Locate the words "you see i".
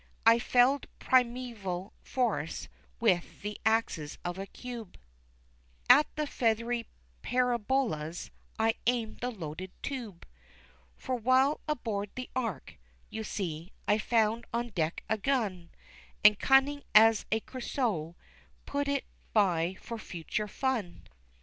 13.11-13.99